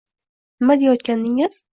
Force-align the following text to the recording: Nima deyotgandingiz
Nima 0.61 0.77
deyotgandingiz 0.79 1.55